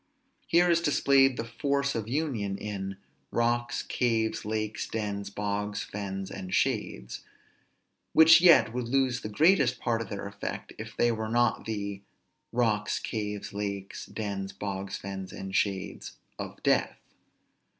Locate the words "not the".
11.29-12.01